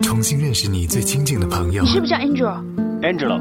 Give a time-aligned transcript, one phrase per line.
[0.00, 1.82] 重新认识你最亲近的朋友。
[1.82, 3.40] 你是不是叫 Angel？Angelo，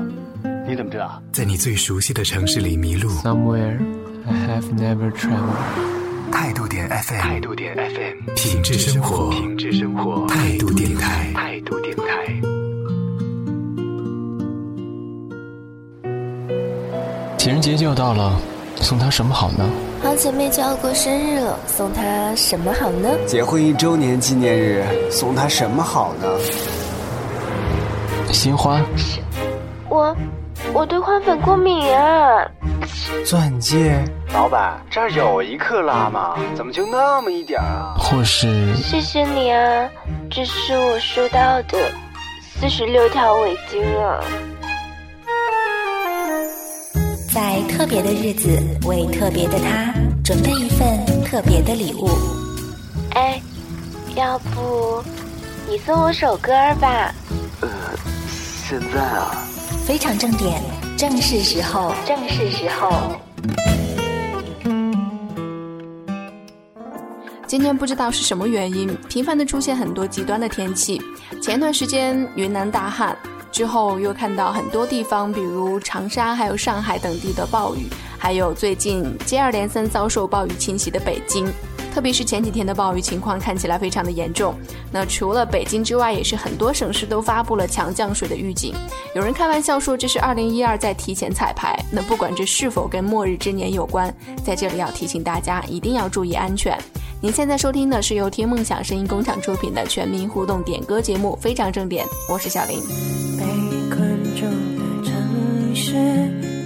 [0.67, 1.21] 你怎么知道？
[1.31, 3.09] 在你最熟悉的城市里迷路。
[3.09, 3.79] Somewhere
[4.25, 6.31] I have never traveled。
[6.31, 12.03] 态度点 FM，态度点 FM，品质生活，品质生活，态度电台，态度电台。
[17.37, 18.39] 情人节就要到了，
[18.77, 19.69] 送他什么好呢？
[20.03, 23.09] 好姐妹就要过生日了，送她什么好呢？
[23.25, 26.27] 结婚一周年纪念日，送她什么好呢？
[28.29, 28.81] 鲜花。
[29.87, 30.13] 我，
[30.73, 32.45] 我对花粉过敏啊。
[33.25, 33.97] 钻戒。
[34.33, 36.35] 老板，这儿有一克拉吗？
[36.53, 37.95] 怎么就那么一点啊？
[37.97, 38.75] 或是。
[38.75, 39.89] 谢谢你啊，
[40.29, 41.77] 这是我收到的
[42.41, 44.19] 四十六条围巾啊。
[47.33, 48.47] 在特别的日子，
[48.85, 49.91] 为特别的他
[50.23, 52.07] 准备一份特别的礼物。
[53.15, 53.41] 哎，
[54.15, 55.03] 要不
[55.67, 57.11] 你送我首歌吧？
[57.61, 57.67] 呃，
[58.67, 59.35] 现在啊。
[59.83, 60.61] 非常正点，
[60.95, 63.19] 正是时候，正是时候。
[67.47, 71.01] 今天不知道是什么原因，频繁的出现很多极端的天气。
[71.41, 73.17] 前段时间云南大旱。
[73.53, 77.87] 之后又看到很多地方，比如长沙、还有上海等地的暴雨，
[78.17, 81.45] 还有最近接二连三遭受暴雨侵袭的北京，
[81.93, 84.55] 特别是前几天的暴雨情况看起来非常的严重。
[84.91, 88.73] 那除了北京之外，也是很多省市都发布了强降水的预警。
[89.13, 91.79] 有人开玩笑说这是二零一二在提前彩排。
[91.91, 94.11] 那不管这是否跟末日之年有关，
[94.43, 96.75] 在这里要提醒大家一定要注意安全。
[97.23, 102.77] 您现在收听的是由听梦想声音工厂出品的全民互动点歌节目《非常正点》，我是小林。
[103.37, 103.45] 被
[103.95, 104.41] 困住
[104.75, 105.95] 的城市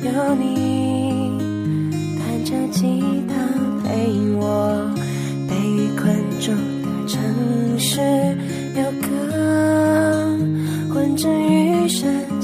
[0.02, 1.38] 有你，
[2.18, 3.36] 弹着吉他
[3.88, 4.92] 陪我。
[5.48, 5.54] 被
[5.96, 7.22] 困住的城
[7.78, 8.02] 市
[8.76, 9.08] 有歌，
[10.92, 12.37] 混着雨声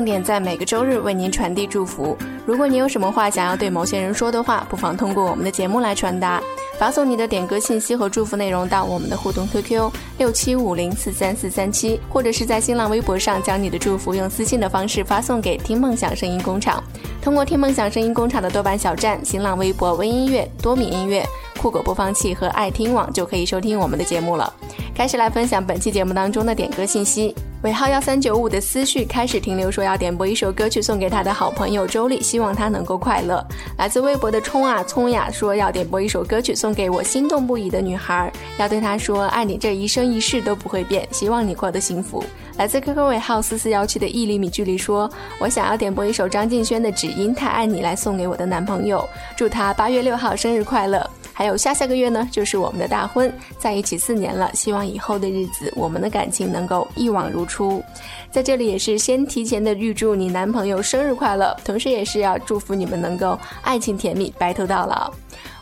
[0.00, 2.16] 正点，在每个周日为您传递祝福。
[2.46, 6.40] 如果你有什么话想要对某些人说的话，不妨通过我们的节目来传达，
[6.78, 16.82] 发送你的点歌信息和祝福内容到我们的互动 QQ 六七五零四三四三七，或者是在新浪微博上将你的祝福用私信的方式发送给听梦想声音工厂。
[17.20, 21.22] 通过听梦想声音工厂的豆瓣小站、新浪微博、微音乐、多米音乐、
[21.60, 24.50] 酷狗播放器和爱听网就可以收听我们的节目了。
[24.94, 27.34] 开始来分享本期节目当中的点歌信息。
[27.62, 33.46] 尾号幺三九五的思绪开始停留，说要点播一首歌曲送给他的好朋友周丽，希望他能够快乐。
[33.76, 42.24] 来自微博的冲啊冲呀说要点播一首歌曲送给我心动不已的女孩，要对她说爱你这一生一世都不会变，希望你过得幸福。
[42.56, 49.06] 来自 QQ 尾号四四幺七的一厘米距离说，我想要点播一首张敬轩的《只因太爱你》来送给我的男朋友，
[49.36, 51.08] 祝他八月六号生日快乐。
[51.40, 57.82] 还有下下个月呢，就是我们的大婚，在一起四年了，希望以后的日子，我们的感情能够一往如初。
[58.30, 65.10] 在这里也是先提前的预祝你男朋友生日快乐，同时也是要祝福你们能够爱情甜蜜，白头到老。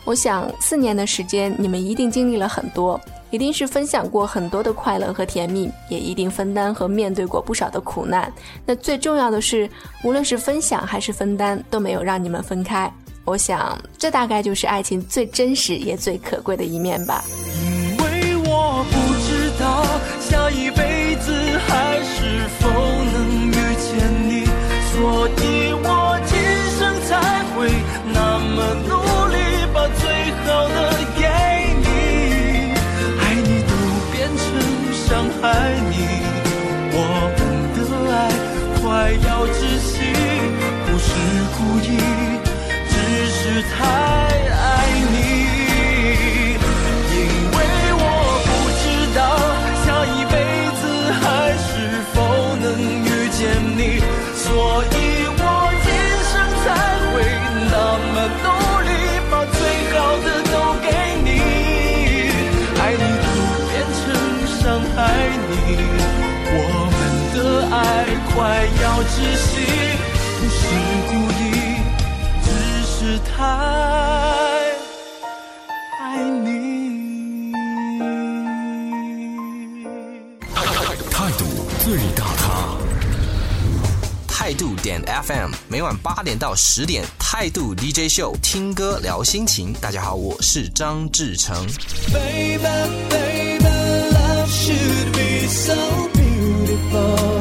[0.03, 2.99] 我想四年的时间，你们一定经历了很多，
[3.31, 8.29] 一定是分享过很多的快乐和甜蜜，也一定分担和面对过不少的苦难。
[8.65, 9.69] 那最重要的是，
[10.03, 12.91] 无论是分享还是分担，都没有让你们分开。
[13.29, 17.23] 我想，这大概就是爱情最真实也最可贵的一面吧。
[17.61, 19.85] 因为我不知道
[20.19, 21.31] 下一辈子
[21.67, 22.67] 还是否
[23.13, 23.87] 能遇见
[24.27, 24.49] 你，
[24.89, 26.33] 所以我今
[26.73, 27.11] 生才
[27.53, 27.69] 会
[28.11, 28.97] 那么努
[29.29, 29.37] 力，
[29.71, 30.09] 把最
[30.41, 30.77] 好的
[31.15, 31.21] 给
[31.77, 31.85] 你。
[33.21, 33.71] 爱你都
[34.11, 34.43] 变成
[34.91, 35.07] 伤
[35.39, 35.43] 害
[35.91, 35.93] 你，
[36.97, 36.97] 我
[37.37, 37.39] 们
[37.75, 37.77] 的
[38.11, 38.17] 爱
[38.81, 39.38] 快要
[68.39, 69.51] 坏要窒息，
[70.39, 70.57] 不是
[71.09, 71.11] 故
[71.43, 71.43] 意，
[72.41, 72.47] 只
[72.85, 73.43] 是太
[75.99, 76.47] 爱你。
[81.11, 81.43] 态度
[81.83, 82.77] 最大咖，
[84.25, 89.73] 态度点 FM 每晚八点到十点，态度 DJ 秀，听歌聊心情。
[89.81, 91.53] 大家好，我是张志成。
[92.13, 92.63] Baby,
[93.09, 93.65] baby,
[94.13, 95.75] love should be so
[96.13, 97.38] beautiful.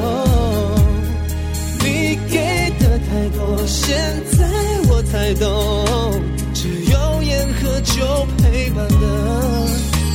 [3.69, 3.94] 现
[4.32, 4.47] 在
[4.88, 6.23] 我才懂，
[6.55, 9.67] 只有烟和酒陪伴的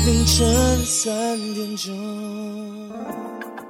[0.07, 1.93] 凌晨三点钟。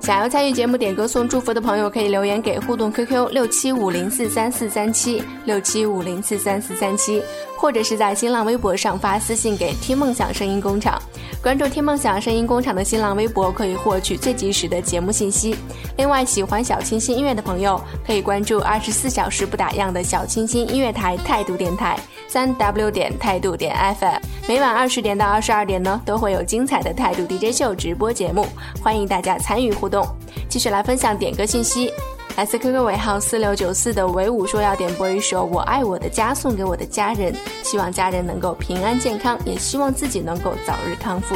[0.03, 7.23] 想要参与节目点歌送祝福的朋友，可以留言给互动 QQ 六七五零四三四三七六七五零四三四三七，
[7.57, 11.01] 或者是在新浪微博上发私信给听梦想声音工厂。
[11.41, 15.55] 关注听梦想声音工厂的新浪微博，可以获取最及时的节目信息。
[15.95, 21.97] 另外，喜欢小清新音乐的朋友，可以关注二十四小时不打烊的小清新音乐台态度电台，
[22.33, 24.17] 三 W 点态度点 FM。
[24.47, 28.47] 每晚二十点到二十二点呢，都会有精彩的态度 DJ 秀直播节目，
[28.81, 30.03] 欢迎大家参与互动。
[30.49, 31.93] 继续来分享点歌信息，
[32.35, 41.35] 来自 QQ 尾号四六九四的唯武说要点播一首《我爱我的家》送给我的家人，希望家人能够平安健康，也希望自己能够早日康复。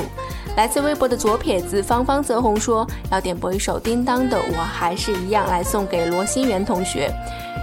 [0.55, 7.11] 来自微博的左撇子芳芳泽红说要点播一首叮当的《我还是一样》来送给罗新源同学，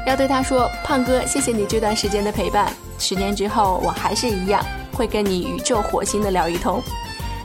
[0.06, 2.72] 要对他说：胖哥，谢谢你这段时间的陪伴，
[3.06, 6.82] 十年之后我还是一样，会跟你宇宙火星的聊一通。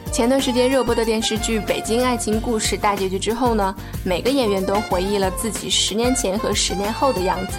[0.09, 3.75] 前段时间热播的电视剧《北京爱情故事》大结局之后呢，
[4.05, 7.57] 每个演员都回忆了自己十年前和十年后的样子。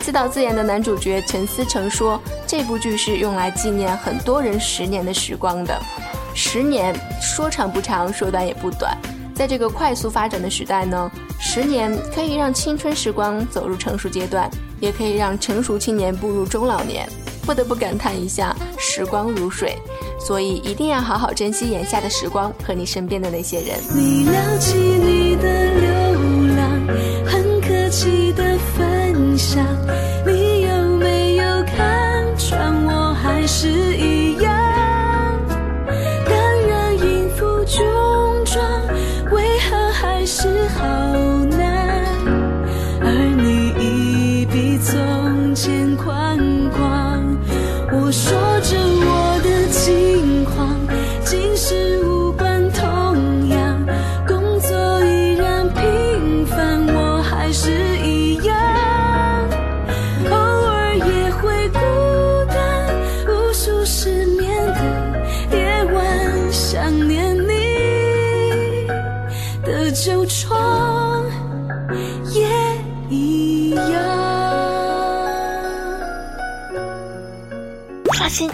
[0.00, 5.80] 自导自演的男主角陈思诚说，这部剧是用来纪念很多人十年的时光的。
[6.34, 8.98] 十年说长不长，说短也不短。
[9.36, 11.08] 在这个快速发展的时代呢，
[11.38, 14.50] 十年可以让青春时光走入成熟阶段，
[14.80, 17.08] 也可以让成熟青年步入中老年。
[17.46, 19.78] 不得不感叹一下，时光如水。
[20.18, 23.78] 所以一定要好好珍惜眼下的时光和你身边的那些人。
[23.94, 25.90] 你撩起你的流
[26.56, 26.68] 浪，
[27.24, 29.64] 很客气的分享，
[30.26, 34.15] 你有没有看穿我还是一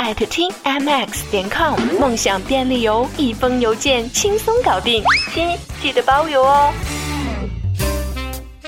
[0.00, 5.04] 艾特听 mx 点 com，梦想便利邮，一封邮件轻松搞定，
[5.34, 5.46] 亲
[5.82, 6.72] 记得包邮哦。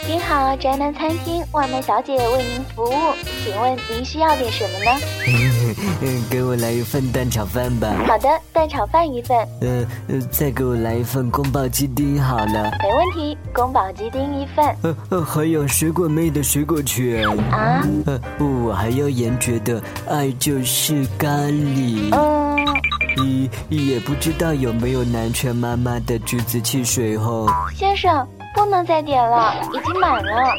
[0.08, 4.90] 您好，宅男餐厅外卖小姐为您服务，请问您需要点什么呢？
[6.02, 7.94] 嗯， 给我来一份蛋炒饭吧。
[8.06, 9.38] 好的，蛋炒饭一份。
[9.60, 12.46] 呃呃，再给我来一份宫保鸡丁好了。
[12.82, 14.64] 没问题，宫保鸡丁一份。
[14.82, 17.24] 呃呃，还有水果妹的水果卷。
[17.50, 17.86] 啊？
[18.06, 22.08] 呃，我还要严爵的爱就是咖喱。
[22.12, 22.56] 嗯。
[23.18, 27.46] 咦，也不知道有没有南拳妈妈的橘子汽水哦。
[27.74, 28.26] 先生。
[28.64, 30.54] 不能再点了，已经满了。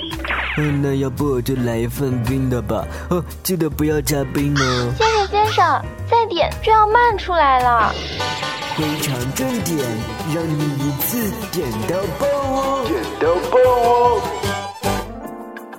[0.58, 2.86] 嗯，那要不我就来一份冰的吧。
[3.10, 4.94] 哦，记得不要加冰哦。
[4.98, 5.82] 先生，先生，
[6.12, 7.94] 再点就要漫出来了。
[8.76, 9.80] 非常正点，
[10.36, 12.86] 让你一次点到爆哦！
[12.86, 14.22] 点到爆哦！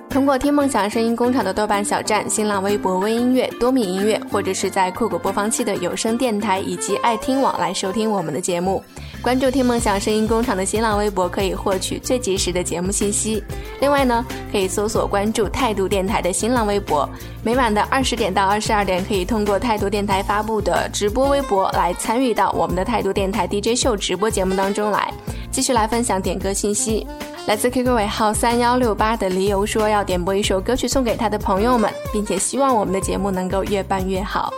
[0.09, 8.83] 通过听梦想声音工厂的豆瓣小站、新浪微博微音乐、多米音乐，或者是在酷狗播放器的有声电台以及爱听网来收听我们的节目。
[9.25, 13.43] 关注听梦想声音工厂的新浪微博，可以获取最及时的节目信息。
[13.81, 17.09] 另外呢，可以搜索关注态度电台的新浪微博。
[17.43, 25.11] 每晚的二十点到二十二点，可以通过态度电台发布的直播微博来参与到我们的态度电台 DJ 秀直播节目当中来，
[25.49, 27.07] 继续来分享点歌信息。
[27.47, 34.53] 来自 QQ 尾号三幺六八的黎游说要点播一首歌曲送给他的朋友们，并且希望我们的节目能够越办越好。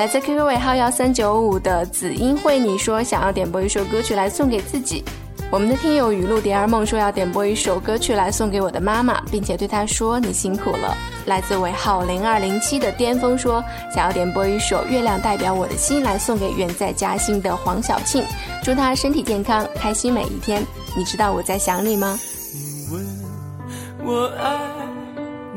[0.00, 5.04] 来自 QQ 尾号幺三九五的紫英慧你说想要点播一首歌曲来送给自己，
[5.52, 10.96] 我们的听友雨露蝶儿梦说要点播一首歌曲来送给我的妈妈，并且对她说你辛苦了。
[11.26, 13.62] 来自尾号零二零七的巅峰说
[13.94, 18.24] 想要点播一首《月亮代表我的心》来送给远在嘉兴的黄小庆，
[18.64, 20.64] 祝她身体健康，开心每一天。
[20.96, 22.18] 你知道我在想你吗？
[22.54, 23.06] 你问
[24.02, 24.58] 我爱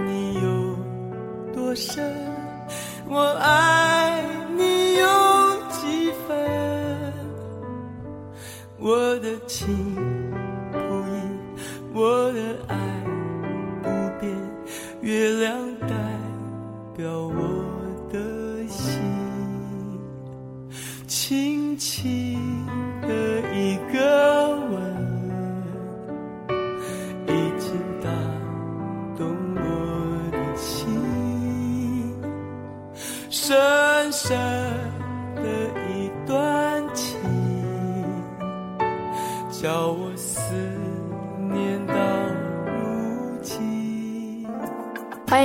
[0.04, 2.14] 你有多深，
[3.16, 4.24] 我爱
[4.58, 5.06] 你有
[5.70, 7.14] 几分？
[8.80, 9.96] 我的情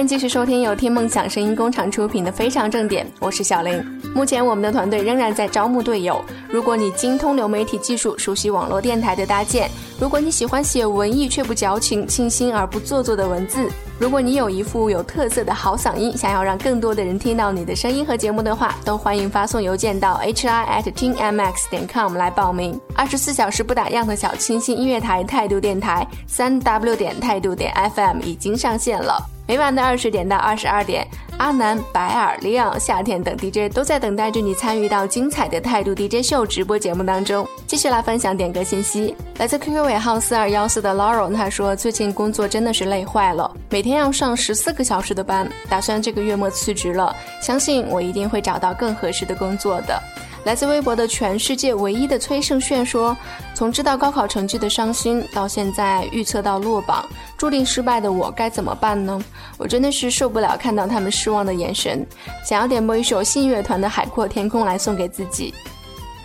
[0.08, 3.78] 继续收听由听梦想声音工厂出品的《非常正点》，我是小林。
[4.14, 13.68] 目前我们的团队仍然在招募队友，如果你精通流媒体技术，熟悉网络电台的搭建，如果你喜欢写文艺却不矫情、清新而不做作的文字，
[13.98, 22.80] 如果你有一副有特色的好嗓音，想要让更多的人听到你的声音和节目的话，都欢迎发送邮件到 hi at tmx 点 com 来报名。
[22.94, 29.20] 二十四小时不打烊的小清新音乐台态度电台，三 w 点态度点 fm 已经上线了。
[29.48, 37.48] 每晚的二十点到二十二点，阿南、白尔、李昂、夏天等 DJ 都在等待着你参与到精彩的态度 DJ 秀直播节目当中。
[37.66, 50.00] 继续来分享点歌信息，来自 QQ 尾号四二幺四的 Laurel，他说最近工作真的是累坏了，每天天要上十四个小时的班，打算这个月末辞职了，相信我一定会找到更合适的工作的。
[50.44, 53.14] 来自微博的全世界唯一的崔胜炫说
[53.54, 57.04] ：“从知道高考成绩的伤心，到现在预测到落榜，
[57.36, 59.20] 注定失败的我该怎么办呢？
[59.58, 62.06] 我真的是受不了看到他们失望的眼神，
[62.44, 65.52] 想要点播一首信乐团的《海阔天空》来送给自己。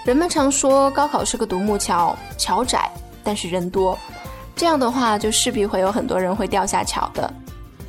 [0.05, 2.89] 人们常说高考是个独木桥，桥窄，
[3.23, 3.97] 但是人多，
[4.55, 7.33] 这样的话就势必会有很多人会掉下桥的，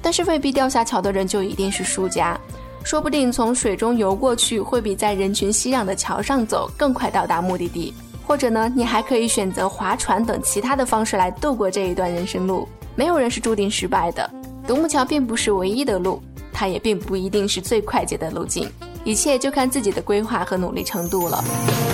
[0.04, 2.38] 但是未必掉下桥的人就一定是输家。”
[2.84, 7.94] 说不定从水中游过去，会比在人群熙攘的桥上走更快到达目的地。
[8.26, 12.68] 或者呢，你还可以选择划船等其他的方式来度过这一段人生路。
[12.94, 14.30] 没有人是注定失败的，
[14.66, 18.70] 独木桥并不是唯一的路，它也并不一定是最快捷的路径。
[19.02, 21.42] 一切就看自己的规划和努力程度了。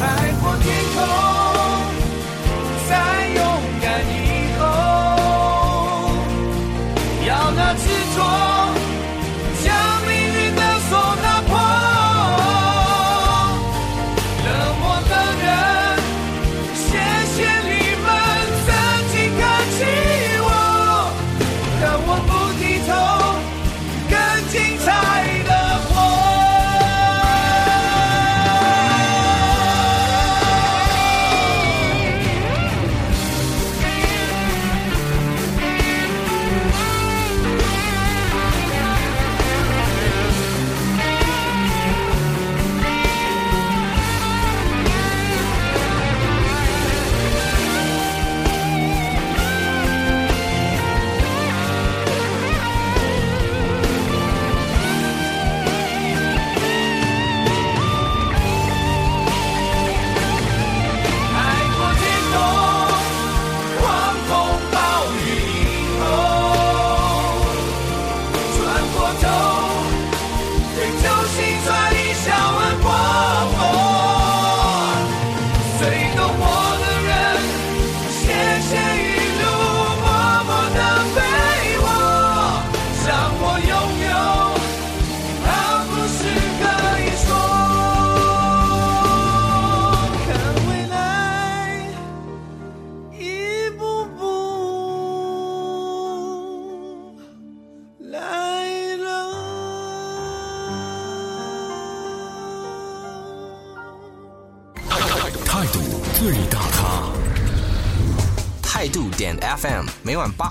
[0.00, 1.50] 海阔天空，
[8.21, 8.60] 那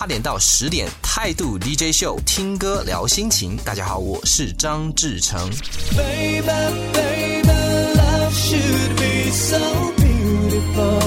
[0.09, 3.55] 点到十点，态度 DJ 秀，听歌聊心情。
[3.63, 5.39] 大家好，我是张志成。
[5.95, 9.59] Baby, baby, love should be so
[9.97, 11.03] beautiful。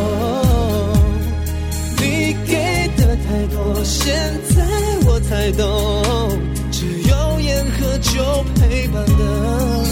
[1.98, 4.14] 你给的太多，现
[4.54, 4.64] 在
[5.04, 6.38] 我才懂，
[6.70, 9.84] 只有烟和酒陪伴的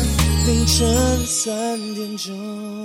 [0.47, 2.80] 凌晨三点钟。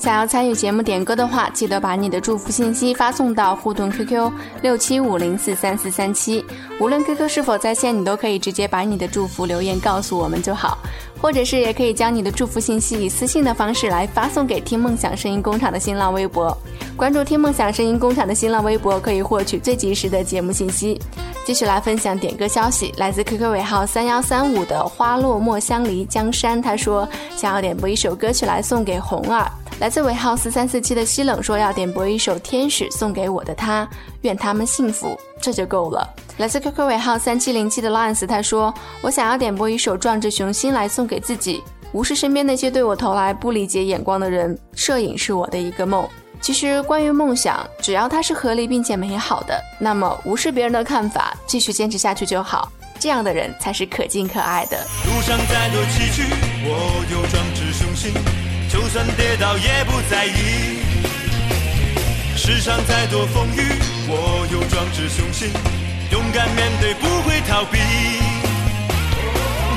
[0.00, 6.42] 想要参与节目点歌的话，记得把你的祝福信息发送到互动 QQ 六七五零四三四三七，
[6.80, 10.78] 无论 QQ 是否在线，你都可以直接把你的祝福留言告诉我们就好，
[11.20, 16.56] 或者是也可以将你的祝福信息以私信的方式来发送给听梦想声音工厂的新浪微博，
[16.96, 20.98] 关注听梦想声音工厂的新浪微博可以获取最及时的节目信息。
[21.44, 29.46] 继续来分享点歌消息，来自 QQ 尾号三幺三五的花落墨香离江山，他说想要点播一首歌曲来送给红儿。
[29.80, 33.88] 来自尾号四三四七的西冷说要点播一首《天使》送给我的他，
[34.20, 36.06] 愿他们幸福，这就够了。
[36.36, 44.56] 来自 QQ 尾号三七零七的 Lance 他说我想要点播一首《壮志雄心》来送给自己，无视身边那些对我投来不理解眼光的人。
[44.74, 46.06] 摄影是我的一个梦。
[46.42, 52.70] 其实关于梦想，只要它是合理并且美好的，那么无视别人的看法，继续坚持下去就好。
[52.98, 54.76] 这样的人才是可敬可爱的。
[55.06, 56.26] 路上再多崎岖，
[56.66, 58.39] 我有壮志雄心。
[58.80, 60.78] 就算跌倒也不在意，
[62.34, 63.60] 世上再多风雨，
[64.08, 65.50] 我有壮志雄心，
[66.10, 67.78] 勇敢面对，不会逃避。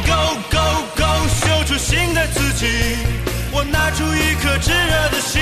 [0.07, 0.57] Go go
[0.95, 2.65] go，秀出新的自己，
[3.51, 5.41] 我拿出一颗炙热的心，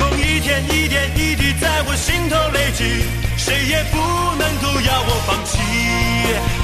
[0.00, 3.04] 梦一天一点一滴在我心头累积，
[3.36, 3.98] 谁也不
[4.38, 6.63] 能够要我放弃。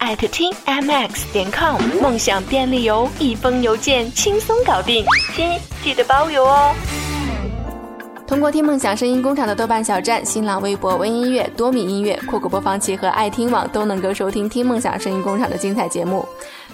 [0.00, 5.04] 艾特听 mx 点 com，梦想便利邮，一封邮件轻松搞定，
[5.36, 5.46] 亲
[5.84, 6.74] 记得包邮哦。
[8.26, 16.26] 通过听梦想声音工厂的豆瓣小站、新浪微博、微音乐、多米音乐、酷狗播放器和爱听网都能够收听听梦想声音工厂的精彩节目。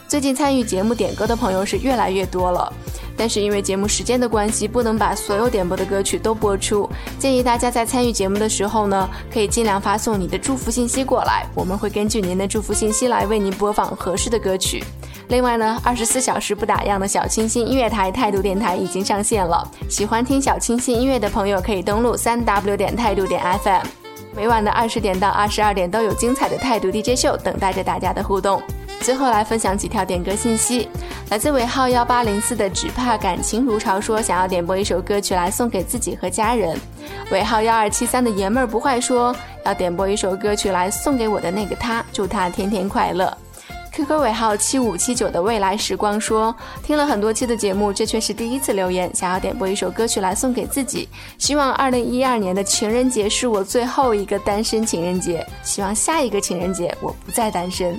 [0.08, 2.72] 最近参与节目点歌的朋友是越来越多了。
[3.18, 6.88] 但是因为节目时间的关系，不能把所有点播的歌曲都播出。
[7.18, 14.84] 建议大家在参与节目的时候呢，可以尽量发送你的祝福信息过来，我们会根据您的祝福信息来为您播放合适的歌曲。
[15.28, 19.66] 另外呢，二十四小时不打烊的小清新音乐台态度电台已经上线了。
[19.88, 23.82] 喜欢听小清新音乐的朋友可以登录三 w 点态度点 fm，
[24.36, 28.62] 每晚的二十点到二十二点都有精彩的态度 DJ 秀等待着大家的互动。
[29.06, 30.88] 最后来分享几条点歌信息，
[31.30, 36.76] 来自尾号幺八零四的只怕感情如潮说想要点播一首歌曲来送给自己和家人。
[37.30, 39.32] 尾号幺二七三的爷们儿不坏说
[39.64, 43.32] 要点播一首歌曲来送给我的那个他，祝他天天快乐。
[43.92, 57.96] QQ 尾号七五七九的未来时光说听了很多期的节目，这却是第一次留言，想要点播一首歌曲来送给自己，希望二零一二年的情人节是我最后一个单身情人节，希望下一个情人节我不再单身。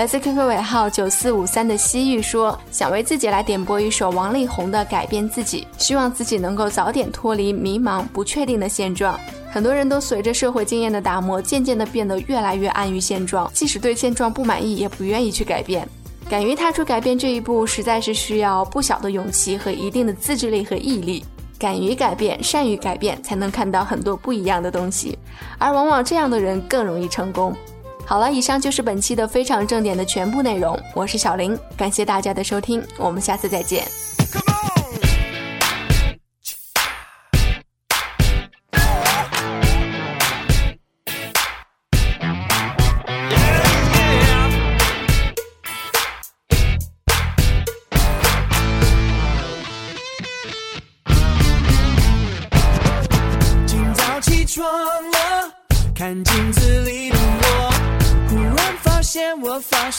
[0.00, 9.20] 来自 QQ 尾号九四五三的西域说：“想为自己来点播一首王力宏的《改变自己》，希望自己能够早点脱离迷茫、不确定的现状。
[9.50, 15.86] 很多人都随着社会经验的打磨，渐渐的变得越来越安于现状，即使对现状不满意，也不愿意去改变。
[16.30, 21.22] 敢于踏出改变这一步，实在是需要不小的勇气和一定的自制力和毅力。
[21.58, 25.18] 敢于改变，善于改变，才能看到很多不一样的东西。
[25.58, 27.54] 而往往这样的人更容易成功。”
[28.10, 30.76] 好了，以上就是本期的非常正点的全部内容。
[30.96, 33.86] 我是小林，感谢大家的收听，我们下次再见。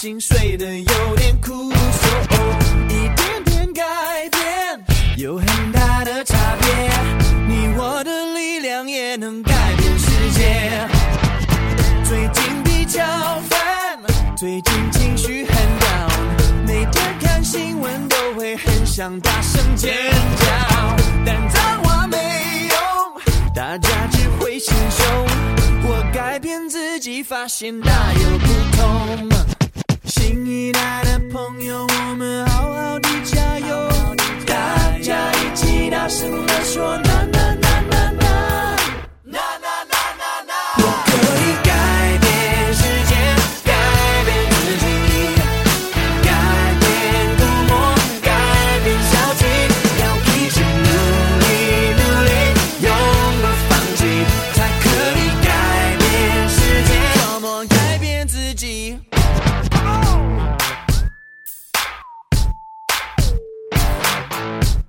[0.01, 2.09] 心碎的有点酷，说
[2.89, 3.83] 一点点改
[4.31, 4.83] 变
[5.17, 6.73] 有很大的差别，
[7.47, 10.89] 你我的力量也能改变世界。
[12.03, 12.99] 最近比较
[13.47, 13.99] 烦，
[14.35, 19.93] 最近情绪很 down，每天看新闻都会很想大声尖
[20.37, 22.17] 叫，但脏话没
[22.69, 25.27] 用，大家只会心凶。
[25.83, 29.30] 我改变自己，发现大有不同。
[30.31, 33.89] 新一代的朋友，我们好好的加油，
[34.47, 37.10] 大家一起大声地说。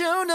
[0.00, 0.29] 一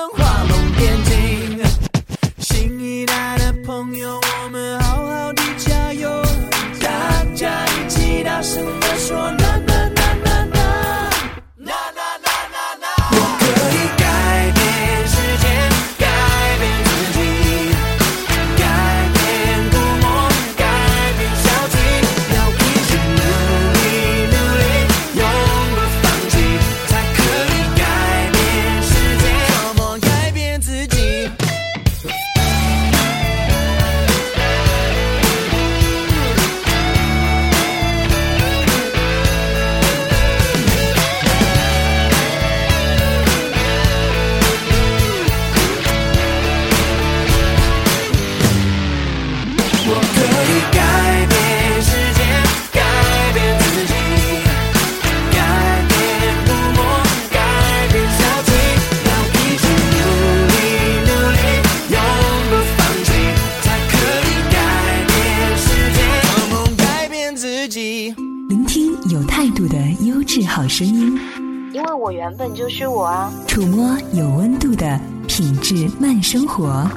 [72.25, 73.31] 原本就是我啊。
[73.47, 76.89] 触摸有温度的品质慢生活。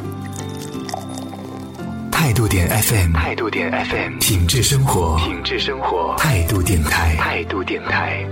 [2.11, 8.25] 态度点 FM，态度点 FM，品质生活，品质生活，态度电台，态度电台。